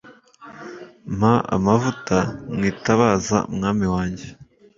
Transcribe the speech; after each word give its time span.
mpa 1.17 1.33
amavuta 1.55 2.17
mwitabaza 2.55 3.37
mwami 3.55 3.85
wanjye 3.93 4.27